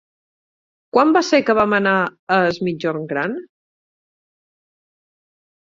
[0.97, 1.93] Quan va ser que vam anar
[2.37, 3.39] a Es Migjorn Gran?